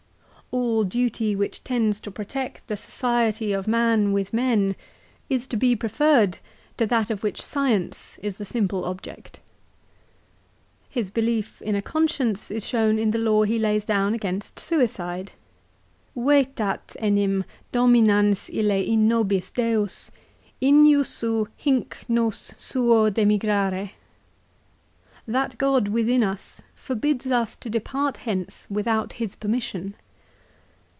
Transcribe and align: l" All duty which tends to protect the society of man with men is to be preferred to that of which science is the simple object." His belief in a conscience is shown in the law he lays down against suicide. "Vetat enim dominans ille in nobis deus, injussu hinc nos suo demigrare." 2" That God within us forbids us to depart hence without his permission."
l" 0.53 0.59
All 0.61 0.83
duty 0.83 1.33
which 1.33 1.63
tends 1.63 2.01
to 2.01 2.11
protect 2.11 2.67
the 2.67 2.75
society 2.75 3.53
of 3.53 3.69
man 3.69 4.11
with 4.11 4.33
men 4.33 4.75
is 5.29 5.47
to 5.47 5.55
be 5.55 5.77
preferred 5.77 6.39
to 6.75 6.85
that 6.87 7.09
of 7.09 7.23
which 7.23 7.41
science 7.41 8.19
is 8.21 8.35
the 8.35 8.43
simple 8.43 8.83
object." 8.83 9.39
His 10.89 11.09
belief 11.09 11.61
in 11.61 11.73
a 11.73 11.81
conscience 11.81 12.51
is 12.51 12.65
shown 12.67 12.99
in 12.99 13.11
the 13.11 13.17
law 13.17 13.43
he 13.43 13.57
lays 13.59 13.85
down 13.85 14.13
against 14.13 14.59
suicide. 14.59 15.31
"Vetat 16.17 16.97
enim 16.99 17.45
dominans 17.71 18.49
ille 18.53 18.71
in 18.91 19.07
nobis 19.07 19.51
deus, 19.51 20.11
injussu 20.61 21.47
hinc 21.55 22.03
nos 22.09 22.55
suo 22.57 23.09
demigrare." 23.09 23.91
2" 25.27 25.31
That 25.31 25.57
God 25.57 25.87
within 25.87 26.25
us 26.25 26.59
forbids 26.75 27.25
us 27.27 27.55
to 27.55 27.69
depart 27.69 28.17
hence 28.27 28.67
without 28.69 29.13
his 29.13 29.33
permission." 29.35 29.95